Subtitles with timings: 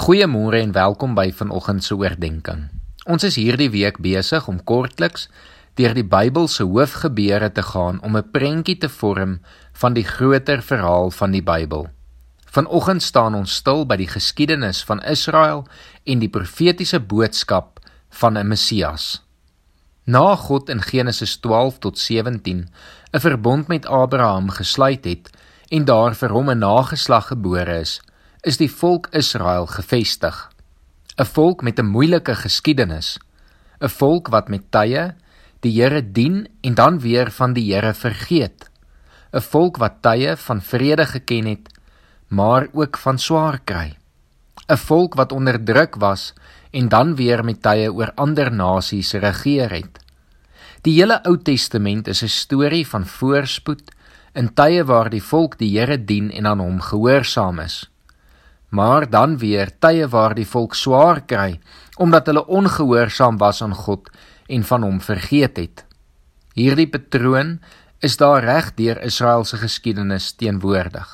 [0.00, 2.60] Goeiemôre en welkom by vanoggend se oordeenking.
[3.04, 5.26] Ons is hierdie week besig om kortliks
[5.76, 9.34] deur die Bybel se hoofgebeure te gaan om 'n prentjie te vorm
[9.82, 11.88] van die groter verhaal van die Bybel.
[12.46, 15.66] Vanoggend staan ons stil by die geskiedenis van Israel
[16.04, 17.78] en die profetiese boodskap
[18.08, 19.22] van 'n Messias.
[20.06, 22.68] Na God in Genesis 12 tot 17
[23.12, 25.30] 'n verbond met Abraham gesluit het
[25.68, 28.00] en daar vir hom 'n nageslag gebore is,
[28.40, 30.36] is die volk Israel gevestig.
[31.20, 33.18] 'n Volk met 'n moeilike geskiedenis,
[33.80, 35.14] 'n volk wat met tye
[35.60, 38.70] die Here dien en dan weer van die Here vergeet.
[39.32, 41.68] 'n Volk wat tye van vrede geken het,
[42.28, 43.96] maar ook van swaar kry.
[44.68, 46.32] 'n Volk wat onderdruk was
[46.70, 49.98] en dan weer met tye oor ander nasies regeer het.
[50.82, 53.82] Die hele Ou Testament is 'n storie van voorspoed
[54.32, 57.90] in tye waar die volk die Here dien en aan hom gehoorsaam is
[58.70, 61.60] maar dan weer tye waar die volk swaar kry
[62.00, 64.08] omdat hulle ongehoorsaam was aan God
[64.48, 65.82] en van hom vergeet het.
[66.56, 67.58] Hierdie patroon
[68.00, 71.08] is daar reg deur Israel se geskiedenis teenwoordig.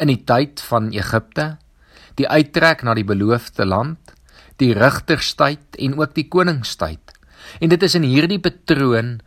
[0.00, 1.58] In die tyd van Egipte,
[2.16, 4.14] die uittrek na die beloofde land,
[4.56, 7.12] die rigterstyd en ook die koningstyd.
[7.60, 9.18] En dit is in hierdie patroon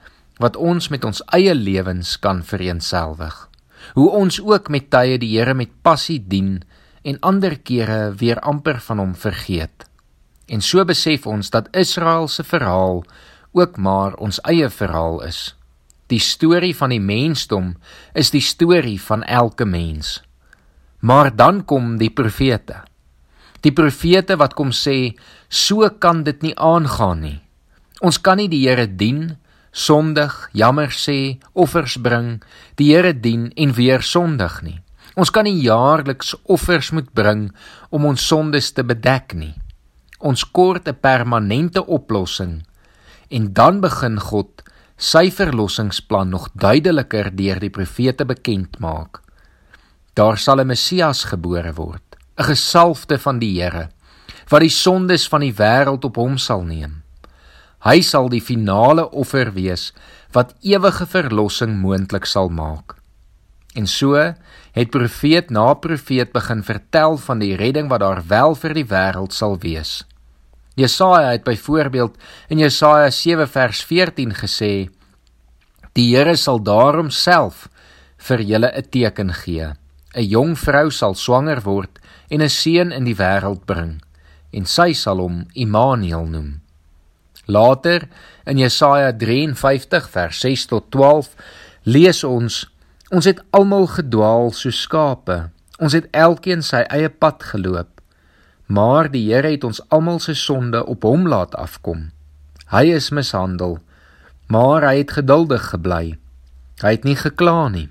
[0.41, 3.35] wat ons met ons eie lewens kan vereenselwig.
[3.93, 6.63] Hoe ons ook met tye die Here met passie dien
[7.05, 9.85] en ander kere weer amper van hom vergeet.
[10.49, 13.03] En so besef ons dat Israel se verhaal
[13.53, 15.53] ook maar ons eie verhaal is.
[16.09, 17.75] Die storie van die mensdom
[18.13, 20.19] is die storie van elke mens.
[20.99, 22.83] Maar dan kom die profete.
[23.65, 25.15] Die profete wat kom sê,
[25.49, 27.39] so kan dit nie aangaan nie.
[28.05, 29.37] Ons kan nie die Here dien,
[29.71, 32.43] sondig, jammer sê, offers bring,
[32.77, 34.79] die Here dien en weer sondig nie.
[35.13, 37.51] Ons kan nie jaarliks offers moet bring
[37.89, 39.53] om ons sondes te bedek nie.
[40.19, 42.65] Ons kort 'n permanente oplossing
[43.29, 44.63] en dan begin God
[44.97, 49.21] sy verlossingsplan nog duideliker deur die profete bekend maak.
[50.15, 53.89] Daar sal 'n Messias gebore word, 'n gesalfde van die Here,
[54.49, 57.03] wat die sondes van die wêreld op hom sal neem.
[57.85, 59.93] Hy sal die finale offer wees
[60.31, 62.95] wat ewige verlossing moontlik sal maak.
[63.75, 68.73] En so het profeet na profeet begin vertel van die redding wat daar wel vir
[68.73, 70.03] die wêreld sal wees.
[70.75, 74.89] Jesaja het byvoorbeeld in Jesaja 7 vers 14 gesê:
[75.93, 77.67] Die Here sal daarom self
[78.17, 79.73] vir julle 'n teken gee.
[80.15, 81.99] 'n Jong vrou sal swanger word
[82.29, 84.01] en 'n seun in die wêreld bring
[84.55, 86.61] en sy sal hom Immanuel noem.
[87.45, 88.07] Later
[88.45, 91.35] in Jesaja 53 vers 6 tot 12
[91.83, 92.63] lees ons
[93.13, 95.49] Ons het almal gedwaal so skape.
[95.77, 98.01] Ons het elkeen sy eie pad geloop.
[98.65, 102.09] Maar die Here het ons almal se sonde op hom laat afkom.
[102.73, 103.77] Hy is mishandel,
[104.49, 106.17] maar hy het geduldig gebly.
[106.81, 107.89] Hy het nie gekla nie.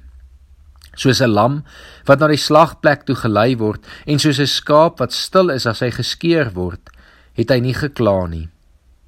[0.98, 1.64] Soos 'n lam
[2.06, 5.80] wat na die slagplek toe gelei word en soos 'n skaap wat stil is as
[5.80, 6.90] hy geskeer word,
[7.34, 8.48] het hy nie gekla nie.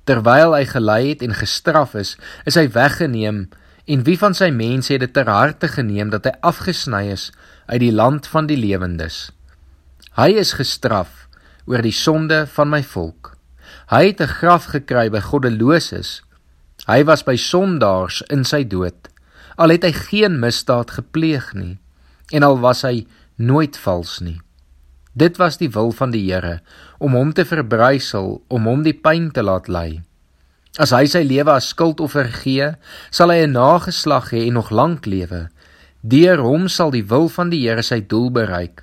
[0.05, 3.49] Terwyl hy gelei het en gestraf is, is hy weggeneem
[3.87, 7.29] En wie van sy mense het dit ter harte geneem dat hy afgesny is
[7.71, 9.31] uit die land van die lewendes?
[10.19, 11.29] Hy is gestraf
[11.71, 13.37] oor die sonde van my volk.
[13.91, 16.23] Hy het 'n graf gekry by goddeloses.
[16.87, 19.09] Hy was by sondaars in sy dood.
[19.57, 21.79] Al het hy geen misdaad gepleeg nie
[22.33, 24.41] en al was hy nooit vals nie.
[25.15, 26.61] Dit was die wil van die Here
[26.99, 30.03] om hom te verbrysel, om hom die pyn te laat ly.
[30.77, 32.75] As hy sy lewe as skuldoffer gee,
[33.11, 35.49] sal hy 'n nageslag hê en nog lank lewe.
[36.05, 38.83] Deur hom sal die wil van die Here sy doel bereik.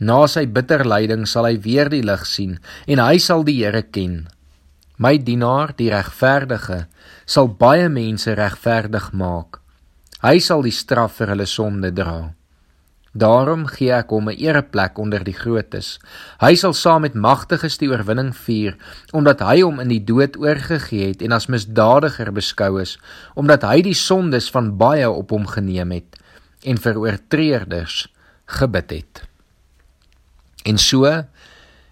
[0.00, 3.82] Na sy bitter lyding sal hy weer die lig sien en hy sal die Here
[3.82, 4.28] ken.
[4.96, 6.86] My dienaar, die regverdige,
[7.26, 9.60] sal baie mense regverdig maak.
[10.22, 12.32] Hy sal die straf vir hulle sonde dra.
[13.14, 15.98] Daarom gee ek hom 'n ereplek onder die grootes.
[16.40, 18.76] Hy sal saam met magtiges die oorwinning vier,
[19.12, 22.98] omdat hy hom in die dood oorgegee het en as misdadiger beskou is,
[23.34, 26.18] omdat hy die sondes van baie op hom geneem het
[26.64, 28.08] en vir oortreders
[28.46, 29.22] gebid het.
[30.64, 31.04] En so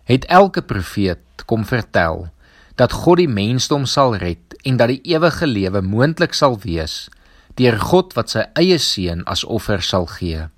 [0.04, 2.32] het elke profeet kom vertel
[2.74, 7.08] dat God die mensdom sal red en dat die ewige lewe moontlik sal wees
[7.54, 10.48] deur God wat sy eie seun as offer sal gee.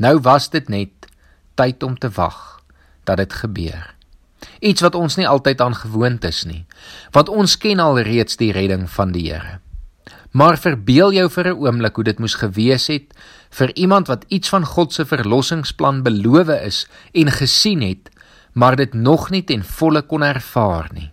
[0.00, 1.10] Nou was dit net
[1.60, 2.62] tyd om te wag
[3.04, 3.94] dat dit gebeur.
[4.64, 6.64] Iets wat ons nie altyd aan gewoond is nie,
[7.12, 9.58] want ons ken al reeds die redding van die Here.
[10.32, 13.12] Maar verbeel jou vir 'n oomblik hoe dit moes gewees het
[13.50, 18.08] vir iemand wat iets van God se verlossingsplan beloof is en gesien het,
[18.52, 21.10] maar dit nog nie ten volle kon ervaar nie.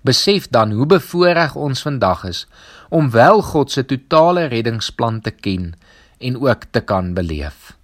[0.00, 2.46] Besef dan hoe bevoorreg ons vandag is
[2.88, 5.74] om wel God se totale reddingsplan te ken
[6.18, 7.76] en ook te kan beleef.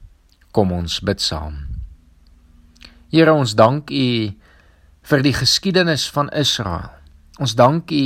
[0.50, 1.60] Kom ons bid saam.
[3.10, 4.06] Here, ons dank U
[5.10, 6.90] vir die geskiedenis van Israel.
[7.38, 8.04] Ons dank U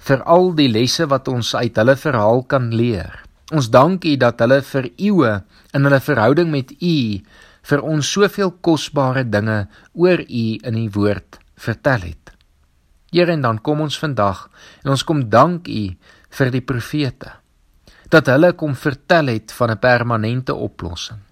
[0.00, 3.22] vir al die lesse wat ons uit hulle verhaal kan leer.
[3.52, 5.32] Ons dank U dat hulle vir eeue
[5.74, 6.96] in hulle verhouding met U
[7.70, 12.32] vir ons soveel kosbare dinge oor U in U woord vertel het.
[13.10, 14.46] Here, en dan kom ons vandag
[14.84, 15.82] en ons kom dank U
[16.30, 17.38] vir die profete
[18.10, 21.29] dat hulle kom vertel het van 'n permanente oplossing.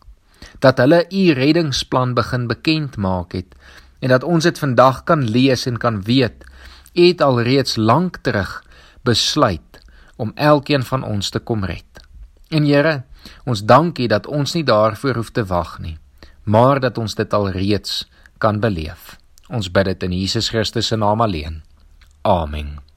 [0.59, 3.55] Dat hulle U reddingsplan begin bekend maak het
[3.99, 6.45] en dat ons dit vandag kan lees en kan weet
[6.95, 8.63] U het alreeds lank terug
[9.03, 9.81] besluit
[10.17, 12.03] om elkeen van ons te kom red.
[12.49, 13.03] En Here,
[13.45, 15.99] ons dankie dat ons nie daarvoor hoef te wag nie,
[16.43, 18.09] maar dat ons dit alreeds
[18.39, 19.17] kan beleef.
[19.49, 21.63] Ons bid dit in Jesus Christus se naam alleen.
[22.23, 22.88] Amen.